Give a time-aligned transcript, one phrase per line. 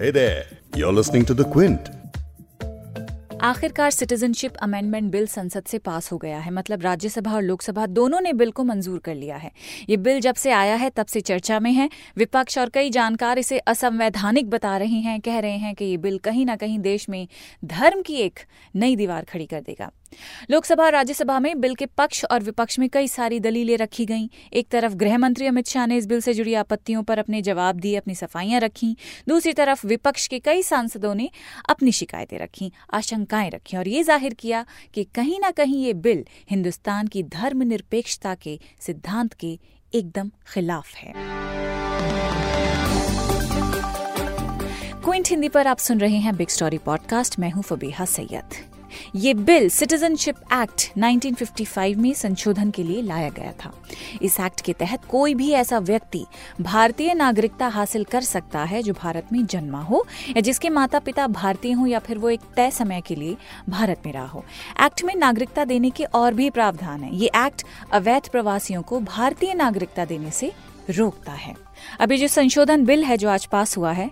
[0.00, 0.12] Hey.
[3.42, 8.20] आखिरकार citizenship amendment bill संसद से पास हो गया है। मतलब राज्यसभा और लोकसभा दोनों
[8.20, 9.50] ने बिल को मंजूर कर लिया है।
[9.88, 13.38] ये बिल जब से आया है, तब से चर्चा में है। विपक्ष और कई जानकार
[13.38, 17.08] इसे असंवैधानिक बता रहे हैं, कह रहे हैं कि ये बिल कहीं ना कहीं देश
[17.08, 17.28] में
[17.64, 18.40] धर्म की एक
[18.76, 19.90] नई दीवार खड़ी कर देगा।
[20.50, 24.28] लोकसभा और राज्यसभा में बिल के पक्ष और विपक्ष में कई सारी दलीलें रखी गईं।
[24.52, 27.76] एक तरफ़ गृह मंत्री अमित शाह ने इस बिल से जुड़ी आपत्तियों पर अपने जवाब
[27.76, 28.96] दिए, अपनी सफाइयाँ रखी।
[29.28, 31.30] दूसरी तरफ़ विपक्ष के कई सांसदों ने
[31.68, 36.24] अपनी शिकायतें रखी, आशंकाएँ रखी और ये ज़ाहिर किया कि कहीं ना कहीं ये बिल
[36.50, 39.58] हिंदुस्तान की धर्मनिरपेक्षता के सिद्धांत के
[39.94, 41.12] एकदम खिलाफ है।
[45.04, 48.79] क्विंट हिंदी पर आप सुन रहे हैं बिग स्टोरी पॉडकास्ट। मैं हूँ फबीहा सैयद।
[49.16, 53.72] ये बिल सिटीजनशिप एक्ट 1955 में संशोधन के लिए लाया गया था।
[54.22, 56.24] इस एक्ट के तहत कोई भी ऐसा व्यक्ति
[56.60, 61.26] भारतीय नागरिकता हासिल कर सकता है जो भारत में जन्मा हो, या जिसके माता पिता
[61.26, 63.36] भारतीय हो या फिर वो एक तय समय के लिए
[63.68, 64.44] भारत में रहा हो।
[64.84, 69.54] एक्ट में नागरिकता देने के और भी प्रावधान है। ये एक्ट अवैध प्रवासियों को भारतीय
[69.54, 70.52] नागरिकता देने से
[70.90, 71.54] रोकता है।
[72.00, 74.10] अभी जो संशोधन बिल है जो आज पास हुआ है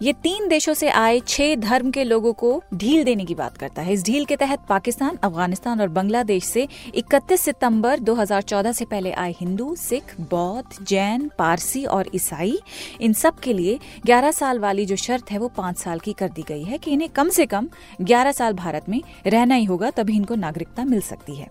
[0.00, 3.82] ये तीन देशों से आए छह धर्म के लोगों को ढील देने की बात करता
[3.82, 9.12] है। इस ढील के तहत पाकिस्तान, अफ़गानिस्तान और बांग्लादेश से 31 सितंबर 2014 से पहले
[9.12, 12.58] आए हिंदू, सिख, बौद्ध, जैन, पारसी और ईसाई।
[13.00, 16.28] इन सब के लिए 11 साल वाली जो शर्त है वो पाँच साल की कर
[16.28, 17.68] दी गई है कि इन्हें कम से कम
[18.02, 21.48] 11 साल भारत में रहना ही होगा, तभी इनको नागरिकता मिल सकती है।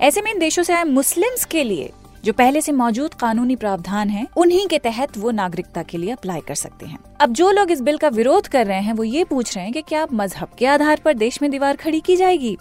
[0.00, 1.90] ऐसे में इन देशों से आए मुस्लिम्स के लिए
[2.24, 6.40] जो पहले से मौजूद कानूनी प्रावधान हैं, उन्हीं के तहत वो नागरिकता के लिए अप्लाई
[6.40, 9.24] कर सकते हैं। अब जो लोग इस बिल का विरोध कर रहे हैं वो ये
[9.24, 12.56] पूछ रहे हैं कि क्या मज़हब के आधार पर देश में दीवार खड़ी की जाएगी?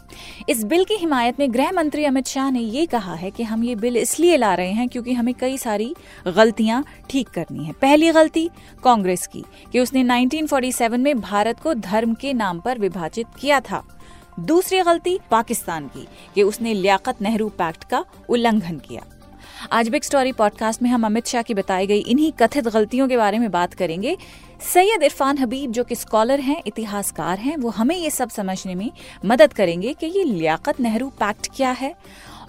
[0.49, 3.63] इस बिल की हिमायत में गृह मंत्री अमित शाह ने ये कहा है कि हम
[3.63, 5.94] ये बिल इसलिए ला रहे हैं क्योंकि हमें कई सारी
[6.27, 8.49] गलतियाँ ठीक करनी है। पहली गलती
[8.83, 13.83] कांग्रेस की कि उसने 1947 में भारत को धर्म के नाम पर विभाजित किया था।
[14.39, 19.01] दूसरी गलती पाकिस्तान की कि उसने लियाकत नेहरू पैक्ट का उल्लंघन किया।
[19.72, 23.18] आज बिग स्टोरी पॉडकास्ट में हम अमित शाह की बताई गई इन्हीं कथित गलतियों के
[23.18, 24.18] बारे में बात करेंगे।
[24.74, 28.92] सैयद इरफान हबीब, जो कि स्कॉलर हैं, इतिहासकार हैं, वो हमें ये सब समझने में
[29.25, 31.96] मदद करेंगे कि ये लियाकत नेहरू पैक्ट क्या है?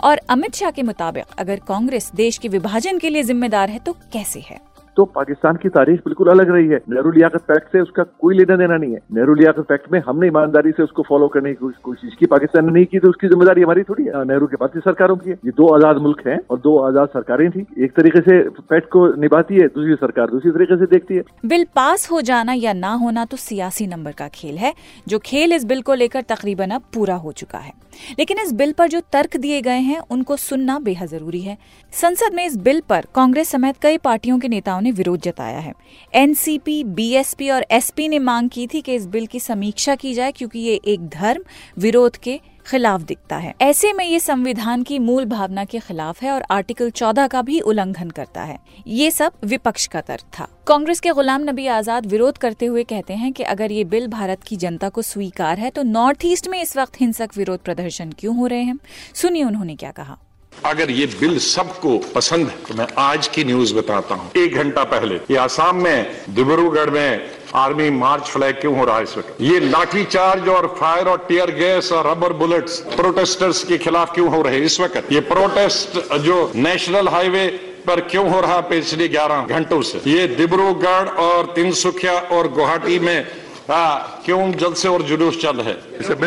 [0.00, 3.92] और अमित शाह के मुताबिक अगर कांग्रेस देश के विभाजन के लिए जिम्मेदार है तो
[3.92, 4.69] कैसे है?
[5.00, 8.56] तो पाकिस्तान की तारीख बिल्कुल अलग रही है। नेहरू लियाकत पैक्ट से उसका कोई लेना
[8.56, 12.16] देना नहीं है। नेहरू लियाकत पैक्ट में हमने ईमानदारी से उसको फॉलो करने की कोशिश
[12.20, 15.16] की। पाकिस्तान ने नहीं की तो उसकी ज़िम्मेदारी हमारी थोड़ी है। नेहरू के बाद सरकारों
[15.16, 18.38] की है। ये दो आज़ाद मुल्क हैं और दो आज़ाद सरकारें थी। एक तरीके से
[18.50, 22.52] पैक्ट को निभाती है, दूसरी सरकार दूसरी तरीके से देखती है। बिल पास हो जाना
[22.58, 24.74] या ना होना तो सियासी नंबर का खेल है।
[25.08, 27.72] जो खेल इस बिल को लेकर तकरीबन अब पूरा हो चुका है।
[28.18, 31.56] लेकिन इस बिल पर जो तर्क दिए गए हैं, उनको सुनना बेहद ज़रूरी है।
[31.92, 35.72] संसद में इस बिल पर कांग्रेस समेत कई पार्टियों के नेताओं ने विरोध जताया है।
[36.14, 40.32] एनसीपी बीएसपी और एसपी ने मांग की थी कि इस बिल की समीक्षा की जाए
[40.32, 41.42] क्योंकि ये एक धर्म,
[41.78, 46.30] विरोध के खिलाफ दिखता है। ऐसे में ये संविधान की मूल भावना के खिलाफ है
[46.32, 51.00] और आर्टिकल 14 का भी उल्लंघन करता है। ये सब विपक्ष का तर्क था। कांग्रेस
[51.00, 54.56] के गुलाम नबी आज़ाद विरोध करते हुए कहते हैं कि अगर ये बिल भारत की
[54.56, 58.46] जनता को स्वीकार है तो नॉर्थ ईस्ट में इस वक्त हिंसक विरोध प्रदर्शन क्यों हो
[58.46, 58.78] रहे हैं?
[59.14, 60.18] सुनिए उन्होंने क्या कहा।
[60.52, 64.84] अगर ये बिल सबको पसंद है तो मैं आज की न्यूज़ बताता हूँ। एक घंटा
[64.84, 69.36] पहले, ये आसाम में, डिब्रूगढ़ में, आर्मी मार्च फ्लैग क्यों हो रहा है इस वक्त?
[69.40, 74.28] ये लाठी चार्ज और फायर और टीयर गैस और रबर बुलेट्स प्रोटेस्टर्स के खिलाफ क्यों
[74.28, 75.12] हो रहे इस वक्त?
[75.12, 77.46] ये प्रोटेस्ट जो नेशनल हाईवे
[77.86, 80.02] पर क्यों हो रहा पिछले 11 घंटों से?
[80.06, 83.26] ये डिब्रूगढ़ और तिनसुखिया और गुवाहाटी में
[83.68, 85.72] हाँ, क्यों जल्द से और जुलूस चल रहे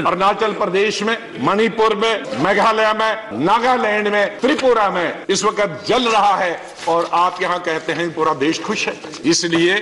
[0.02, 6.36] अरुणाचल प्रदेश में मणिपुर में मेघालय में नागालैंड में त्रिपुरा में इस वक्त जल रहा
[6.36, 8.94] है और आप यहाँ कहते हैं पूरा देश खुश है।
[9.26, 9.76] इसलिए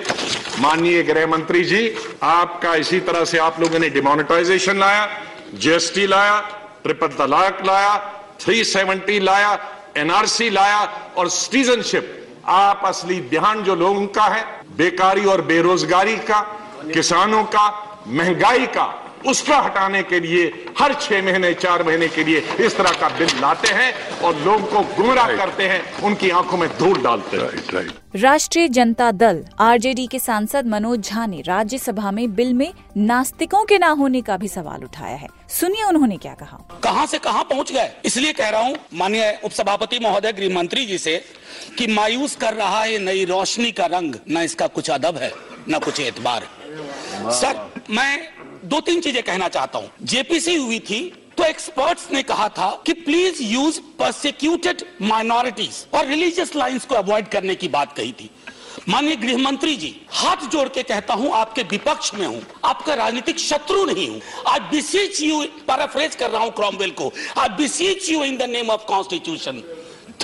[0.59, 1.81] माननीय गृह मंत्री जी
[2.23, 5.07] आपका इसी तरह से आप लोगों ने डिमोनेटाइजेशन लाया
[5.55, 6.39] जीएसटी लाया
[6.83, 7.93] ट्रिपल तलाक लाया
[8.39, 9.51] 370 लाया
[9.97, 10.81] एनआरसी लाया
[11.17, 14.43] और सिटीजनशिप आप असली ध्यान जो लोगों का है
[14.77, 16.39] बेकारी और बेरोजगारी का
[16.85, 17.69] किसानों का
[18.07, 18.97] महँगाई का
[19.27, 20.45] उसका हटाने के लिए
[20.79, 24.65] हर छह महीने चार महीने के लिए इस तरह का बिल लाते हैं और लोगों
[24.65, 27.85] को गुमराह करते हैं उनकी आँखों में धूल डालते हैं।
[28.15, 33.77] राष्ट्रीय जनता दल आरजेडी के सांसद मनोज झा ने राज्यसभा में बिल में नास्तिकों के
[33.77, 37.71] ना होने का भी सवाल उठाया है। सुनिए उन्होंने क्या कहा। कहाँ से कहाँ पहुँच
[37.71, 37.91] गए?
[38.05, 41.17] इसलिए कह रहा हूँ माननीय उपसभापति महोदय गृह मंत्री जी से
[41.77, 45.31] कि मायूस कर रहा है नई रोशनी का रंग न इसका कुछ अदब है
[45.69, 47.59] न कुछ एतबार। सर,
[47.89, 48.27] मैं
[48.65, 51.01] दो तीन चीज़ें कहना चाहता हूँ। जेपीसी हुई थी
[51.37, 57.27] तो एक्सपर्ट्स ने कहा था कि प्लीज़ यूज़ परसिक्यूटेड माइनॉरिटीज और रिलीजियस लाइंस को अवॉइड
[57.29, 58.29] करने की बात कही थी।
[58.89, 63.39] माननीय गृह मंत्री जी, हाथ जोड़ के कहता हूँ, आपके विपक्ष में हूँ, आपका राजनीतिक
[63.39, 68.23] शत्रु नहीं हूँ। आई बिसीच यू पैराफ्रेज कर रहा हूँ क्रॉमवेल को I beseech you
[68.23, 69.61] in the name of constitution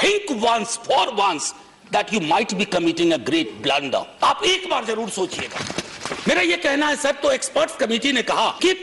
[0.04, 1.54] think once for once
[1.92, 5.66] that you might be committing a great blunder आप एक बार ज़रूर सोचिएगा।
[6.28, 8.74] मेरा ये कहना है सर तो एक्सपर्ट्स कमेटी ने कहा कि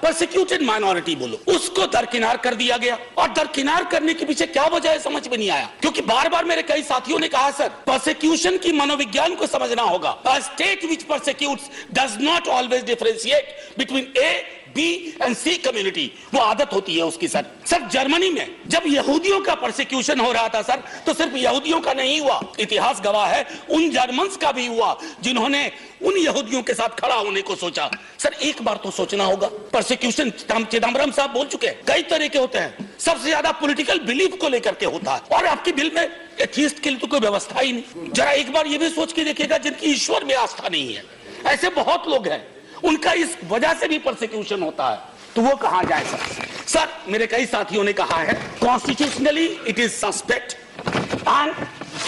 [0.00, 4.90] प्रोसिक्यूटेड माइनॉरिटी बोलो। उसको दरकिनार कर दिया गया। और दरकिनार करने के पीछे क्या वजह
[4.90, 8.58] है, समझ में नहीं आया। क्योंकि बार बार मेरे कई साथियों ने कहा, सर प्रोसिक्यूशन
[8.58, 11.58] की मनोविज्ञान को समझना होगा। State which prosecute
[11.92, 17.28] does not always differentiate between A B and C community वो आदत होती है उसकी,
[17.28, 21.80] सर। सर, जर्मनी में जब यहूदियों का प्रोसिक्यूशन हो रहा था, सर तो सिर्फ़ यहूदियों
[21.80, 25.72] का नहीं हुआ। इतिहास गवाह है, उन जर्मन्स का भी हुआ, जिन्होंने
[26.02, 29.48] उन यहूदियों के साथ खड़ा होने को सोचा। सर, एक बार तो सोचना होगा।
[29.92, 34.36] प्रोसिक्यूशन चिदम्बरम साहब बोल चुके हैं। कई तरह के होते हैं। सबसे ज़्यादा पॉलिटिकल बिलीफ
[34.40, 36.08] को लेकर के होता है। और आपके बिल में
[36.40, 39.58] के लिए तो कोई व्यवस्था ही नहीं। जरा एक बार ये भी सोच के देखिएगा,
[39.58, 41.02] जिनकी ईश्वर में आस्था नहीं है।
[41.46, 42.42] ऐसे बहुत लोग हैं।
[42.84, 44.98] उनका इस वजह से भी प्रोसिक्यूशन होता है।
[45.34, 46.18] तो वो कहा जाए सर?
[46.66, 50.56] सर, मेरे कई साथियों ने कहा है constitutionally it is suspect
[51.28, 51.54] and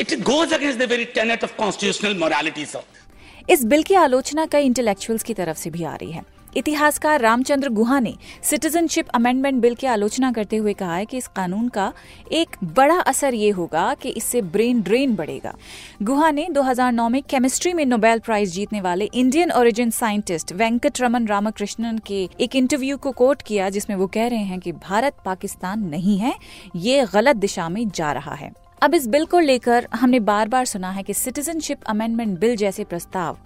[0.00, 4.66] it goes against the very tenet of constitutional morality sir इस बिल की आलोचना कई
[4.66, 6.24] इंटेलेक्चुअल्स की तरफ़ से भी आ रही है।
[6.56, 11.26] इतिहासकार रामचंद्र गुहा ने सिटीजनशिप अमेंडमेंट बिल की आलोचना करते हुए कहा है कि इस
[11.26, 11.92] कानून का
[12.32, 15.54] एक बड़ा असर ये होगा कि इससे ब्रेन ड्रेन बढ़ेगा।
[16.02, 20.52] गुहा ने 2009 में केमिस्ट्री में नोबेल प्राइज जीतने वाले Indian origin scientist
[21.00, 25.16] Venkatraman Ramakrishnan के एक इंटरव्यू को कोट किया, जिसमें वो कह रहे हैं कि भारत
[25.24, 26.34] पाकिस्तान नहीं है,
[26.76, 30.64] ये गलत दिशा में जा रहा है। अब इस बिल को लेकर हमने बार बार
[30.64, 33.38] सुना है कि सिटीजनशिप अमेंडमेंट बिल जैसे प्रस्ताव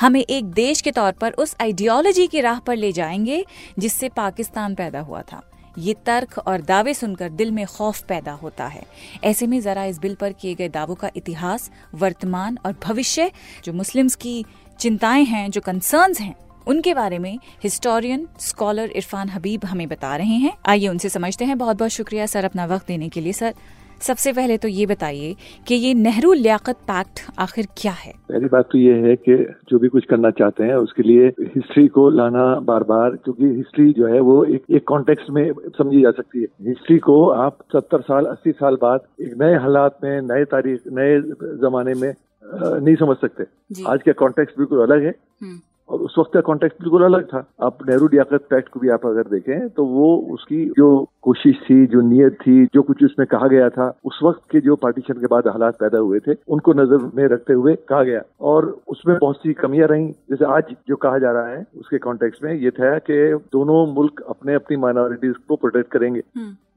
[0.00, 3.46] हमें एक देश के तौर पर उस आइडियोलॉजी की राह पर ले जाएँगे
[3.78, 5.42] जिससे पाकिस्तान पैदा हुआ था।
[5.78, 8.82] ये तर्क और दावे सुनकर दिल में खौफ पैदा होता है।
[9.24, 13.30] ऐसे में जरा इस बिल पर किए गए दावों का इतिहास, वर्तमान और भविष्य,
[13.64, 14.44] जो मुस्लिम्स की
[14.78, 16.34] चिंताएँ हैं, जो कंसर्न्स हैं,
[16.66, 21.58] उनके बारे में हिस्टोरियन स्कॉलर इरफान हबीब हमें बता रहे हैं। आइए उनसे समझते हैं।
[21.58, 23.54] बहुत बहुत शुक्रिया सर अपना वक्त देने के लिए, सर।
[24.02, 25.34] सबसे पहले तो ये बताइए
[25.68, 28.12] कि ये नेहरू लियाकत पैक्ट आखिर क्या है?
[28.28, 29.36] पहली बात तो ये है कि
[29.68, 33.92] जो भी कुछ करना चाहते हैं उसके लिए हिस्ट्री को लाना बार बार क्योंकि हिस्ट्री
[33.92, 38.00] जो है वो एक एक कॉन्टेक्स्ट में समझी जा सकती है। हिस्ट्री को आप सत्तर
[38.00, 41.20] साल अस्सी साल बाद एक नए हालात में नए तारीख नए
[41.58, 42.14] जमाने में
[42.54, 43.44] नहीं समझ सकते।
[43.86, 45.58] आज का कॉन्टेक्स्ट बिल्कुल अलग है। हम्म।
[45.92, 49.06] और उस वक्त का कॉन्टेक्ट बिल्कुल अलग था। आप नेहरू लियाकत पैक्ट को भी आप
[49.06, 50.88] अगर देखें तो वो उसकी जो
[51.22, 54.76] कोशिश थी, जो नीयत थी, जो कुछ उसमें कहा गया था, उस वक्त के जो
[54.76, 58.66] पार्टीशन के बाद हालात पैदा हुए थे, उनको नज़र में रखते हुए कहा गया। और
[58.88, 62.52] उसमें बहुत सी कमियाँ रही। जैसे आज जो कहा जा रहा है, उसके कॉन्टेक्स्ट में
[62.54, 66.22] ये था कि दोनों मुल्क अपने अपनी माइनॉरिटीज को प्रोटेक्ट करेंगे।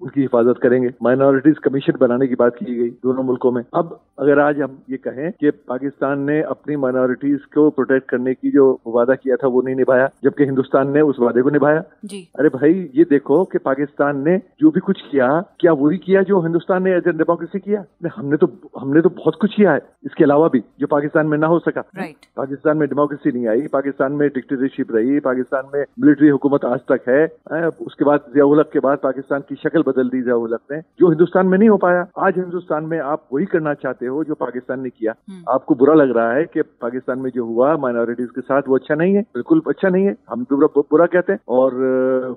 [0.01, 4.39] उनकी हिफाजत करेंगे। माइनॉरिटीज कमीशन बनाने की बात की गई दोनों मुल्कों में। अब अगर
[4.39, 9.15] आज हम ये कहें कि पाकिस्तान ने अपनी माइनॉरिटीज को प्रोटेक्ट करने की जो वादा
[9.15, 12.73] किया था वो नहीं निभाया जबकि हिंदुस्तान ने उस वादे को निभाया। जी। अरे भाई
[12.95, 16.95] ये देखो कि पाकिस्तान ने जो भी कुछ किया क्या वही किया जो हिंदुस्तान ने
[16.95, 17.83] एज ए डेमोक्रेसी किया?
[18.15, 18.49] हमने तो
[18.79, 21.81] हमने तो बहुत कुछ किया है। इसके अलावा भी जो पाकिस्तान में ना हो सका।
[21.81, 22.25] Right.
[22.37, 27.09] पाकिस्तान में डेमोक्रेसी नहीं आई पाकिस्तान में डिक्टेटरशिप रही पाकिस्तान में मिलिट्री हुकूमत आज तक
[27.09, 31.47] है उसके बाद जियाउलक के बाद पाकिस्तान की शक्ल बदल दी जियाउलक ने जो हिंदुस्तान
[31.47, 34.89] में नहीं हो पाया। आज हिंदुस्तान में आप वही करना चाहते हो जो पाकिस्तान ने
[34.89, 38.61] किया। हम्म। आपको बुरा लग रहा है कि पाकिस्तान में जो हुआ माइनॉरिटीज के साथ
[38.67, 41.71] वो अच्छा नहीं है बिल्कुल अच्छा नहीं है। हम बुरा कहते हैं। और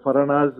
[0.04, 0.50] फरानाज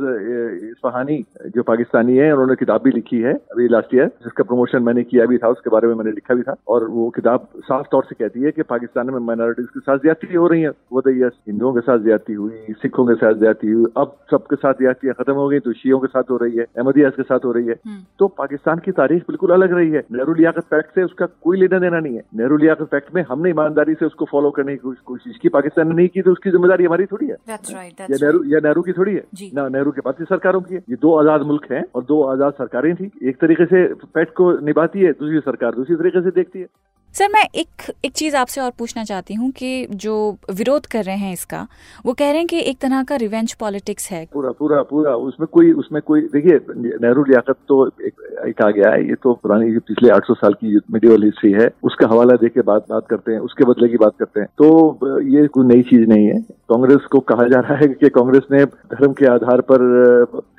[0.65, 1.23] इस्फहानी
[1.55, 5.27] जो पाकिस्तानी है उन्होंने किताब भी लिखी है अभी लास्ट ईयर जिसका प्रमोशन मैंने किया
[5.27, 8.15] भी था उसके बारे में मैंने लिखा भी था। और वो किताब साफ़ तौर से
[8.15, 11.39] कहती है कि पाकिस्तान में माइनॉरिटीज के साथ ज़्यादा हो रही है। वो तो यस
[11.49, 15.35] हिंदुओं के साथ ज़्यादा हुई सिखों के साथ ज़्यादा हुई। अब सबके साथ ज़्यादा खत्म
[15.35, 17.75] हो गई तो शियों के साथ हो रही है अहमदियाज के साथ हो रही है।
[17.77, 21.59] हम्म। तो पाकिस्तान की तारीख बिल्कुल अलग रही है। नेहरू लियाकत फैक्ट से उसका कोई
[21.59, 24.95] लेना देना नहीं है। नेहरू लियाकत फैक्ट में हमने ईमानदारी से उसको फॉलो करने की
[25.05, 28.61] कोशिश की पाकिस्तान ने नहीं की तो उसकी ज़िम्मेदारी हमारी थोड़ी है। या नेहरू या
[28.61, 31.71] नेहरू की थोड़ी है। ना नेहरू के भारतीय सरकारों की है। ये दो आज़ाद मुल्क
[31.73, 35.75] हैं और दो आज़ाद सरकारें थी। एक तरीके से पैक्ट को निभाती है दूसरी सरकार
[35.75, 36.67] दूसरी तरीके से देखती है।
[37.15, 40.15] सर मैं एक एक चीज़ आपसे और पूछना चाहती हूँ कि जो
[40.55, 41.67] विरोध कर रहे हैं इसका
[42.07, 45.47] वो कह रहे हैं कि एक तरह का रिवेंज पॉलिटिक्स है। पूरा पूरा पूरा उसमें
[45.53, 48.15] कोई उसमें कोई देखिए नेहरू लियाकत तो एक,
[48.49, 52.07] एक आ गया है ये तो पुरानी पिछले 800 साल की मीडियल हिस्ट्री है उसका
[52.07, 55.47] हवाला दे के बात बात करते हैं उसके बदले की बात करते हैं। तो ये
[55.49, 59.13] कोई नई चीज़ नहीं है। कांग्रेस को कहा जा रहा है कि कांग्रेस ने धर्म
[59.13, 59.85] के आधार पर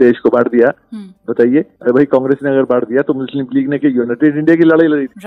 [0.02, 3.48] देश को बांट दिया। हम्म। बताइए अरे भाई कांग्रेस ने अगर बांट दिया तो मुस्लिम
[3.54, 5.20] लीग ने यूनाइटेड इंडिया की लड़ाई लड़ी थी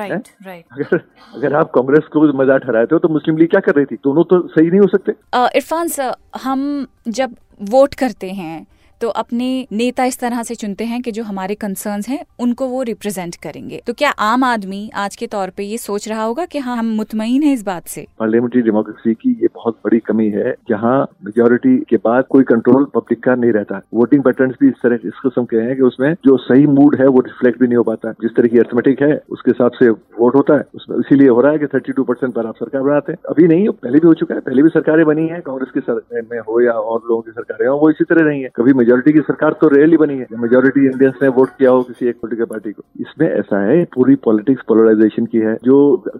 [0.72, 1.02] अगर
[1.34, 3.96] अगर आप कांग्रेस को मज़ा ठहराए थे तो मुस्लिम लीग क्या कर रही थी?
[4.04, 5.12] दोनों तो सही नहीं हो सकते।
[5.56, 7.36] इरफान सर, हम जब
[7.70, 8.66] वोट करते हैं
[9.02, 12.82] तो अपने नेता इस तरह से चुनते हैं कि जो हमारे कंसर्न्स हैं, उनको वो
[12.82, 16.58] रिप्रेजेंट करेंगे। तो क्या आम आदमी आज के तौर पे ये सोच रहा होगा कि
[16.58, 18.06] हाँ हम मुतमिन है इस बात से?
[18.18, 23.24] पार्लियामेंट्री डेमोक्रेसी की ये बहुत बड़ी कमी है। जहाँ मेजोरिटी के बाद कोई कंट्रोल पब्लिक
[23.24, 26.36] का नहीं रहता। वोटिंग पैटर्न भी इस तरह, इस किस्म के हैं कि उसमें जो
[26.36, 29.50] सही मूड है, वो रिफ्लेक्ट भी नहीं हो पाता। जिस तरह की अर्थमेटिक है, उसके
[29.50, 32.46] हिसाब से वोट होता है। उसमें इसीलिए हो रहा है कि थर्टी टू परसेंट पर
[32.46, 35.26] आप सरकार बनाते हैं अभी नहीं, पहले भी हो चुका है। पहले भी सरकारें बनी
[35.28, 38.28] है। कांग्रेस की सरकार में हो या और लोगों की सरकारें हो, वो इसी तरह
[38.28, 41.70] नहीं है। कभी मेजोरिटी की सरकार तो रेयरली बनी है। मेजोरिटी इंडियंस ने वोट किया
[41.70, 45.76] हो किसी एक पोलिटिकल पार्टी को। इसमें ऐसा है पूरी पॉलिटिक्स पोलराइजेशन की है। जो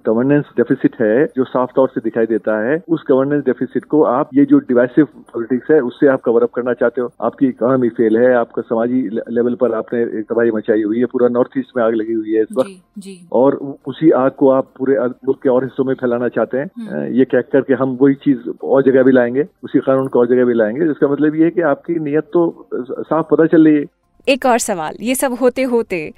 [0.07, 4.31] गवर्नेंस डेफिसिट है जो साफ़ तौर से दिखाई देता है उस गवर्नेंस डेफिसिट को आप
[4.35, 8.17] ये जो डिवाइसिव पॉलिटिक्स है उससे आप कवर अप करना चाहते हो। आपकी इकोनॉमी फेल
[8.17, 11.85] है आपका समाजी लेवल पर आपने एक तबाही मचाई हुई है पूरा नॉर्थ ईस्ट में
[11.85, 13.55] आग लगी हुई है इस वक्त। और
[13.87, 17.25] उसी आग को आप पूरे मुल्क के और हिस्सों में फैलाना चाहते हैं। हम्म। ये
[17.25, 20.55] कह करके हम वही चीज़ और जगह भी लाएँगे उसी कानून को और जगह भी
[20.55, 23.85] लाएँगे जिसका मतलब ये है कि आपकी नीयत तो साफ़ पता चल। रही है
[24.29, 26.13] एक और सवाल ये सब होते होते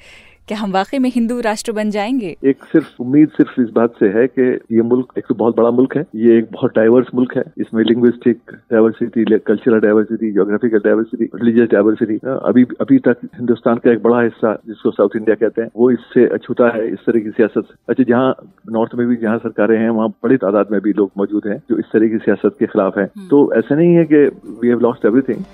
[0.48, 2.34] क्या हम वाकई में हिंदू राष्ट्र बन जाएँगे?
[2.44, 5.70] एक सिर्फ़ उम्मीद सिर्फ़ इस बात से है कि ये मुल्क एक तो बहुत बड़ा
[5.70, 11.24] मुल्क है ये एक बहुत डाइवर्स मुल्क है। इसमें linguistic diversity cultural diversity geographical diversity
[11.34, 15.70] religious diversity अभी अभी तक हिंदुस्तान का एक बड़ा हिस्सा जिसको साउथ इंडिया कहते हैं
[15.76, 18.34] वो इससे अछूता है इस तरह की सियासत अच्छा जहाँ
[18.70, 21.78] नॉर्थ में भी जहाँ सरकारें हैं वहाँ बड़ी तादाद में भी लोग मौजूद हैं जो
[21.78, 24.24] इस तरह की सियासत के खिलाफ है। हम्म। तो ऐसा नहीं है कि
[24.60, 25.44] वी हैव लॉस्ट एवरीथिंग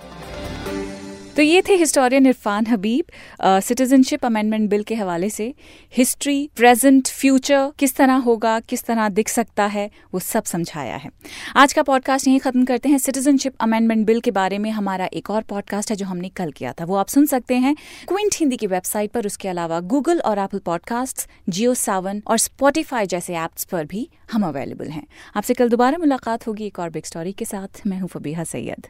[1.37, 3.05] तो ये थे historian Irfan Habib
[3.63, 5.45] citizenship amendment bill के हवाले से।
[5.97, 11.11] हिस्ट्री प्रेजेंट फ्यूचर किस तरह होगा, किस तरह दिख सकता है, वो सब समझाया है।
[11.57, 15.31] आज का पॉडकास्ट यही खत्म करते हैं। सिटीजनशिप अमेंडमेंट बिल के बारे में हमारा एक
[15.31, 17.75] और पॉडकास्ट है जो हमने कल किया था। वो आप सुन सकते हैं
[18.09, 23.07] क्विंट हिंदी की वेबसाइट पर। उसके अलावा गूगल और एपल पॉडकास्ट जियो सावन और स्पॉटिफाई
[23.07, 25.07] जैसे एप्स पर भी हम अवेलेबल हैं।
[25.37, 28.87] आपसे कल दोबारा मुलाकात होगी एक और बिग स्टोरी के साथ। मैं हूँ फबीहा सैयद।